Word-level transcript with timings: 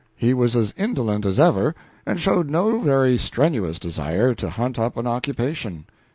He 0.15 0.33
was 0.33 0.55
as 0.55 0.73
indolent 0.77 1.27
as 1.27 1.39
ever 1.39 1.75
and 2.07 2.19
showed 2.19 2.49
no 2.49 2.79
very 2.79 3.19
strenuous 3.19 3.77
desire 3.77 4.33
to 4.33 4.49
hunt 4.49 4.79
up 4.79 4.97
an 4.97 5.05
occupation. 5.05 5.85